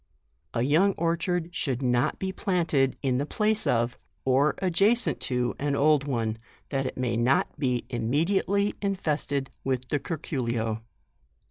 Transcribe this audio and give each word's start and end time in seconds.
A 0.55 0.63
young 0.63 0.93
orchard 0.93 1.53
should 1.53 1.83
not 1.83 2.17
be 2.17 2.31
planted 2.31 2.97
in 3.03 3.19
the 3.19 3.25
place 3.27 3.67
of, 3.67 3.99
or 4.25 4.55
adjacent 4.57 5.19
to, 5.29 5.55
an 5.59 5.75
old 5.75 6.07
one, 6.07 6.39
that 6.69 6.87
it 6.87 6.97
may 6.97 7.15
not 7.15 7.59
be 7.59 7.85
immediately 7.87 8.73
in 8.81 8.95
fested 8.95 9.49
with 9.63 9.89
the 9.89 9.99
curculio. 9.99 10.81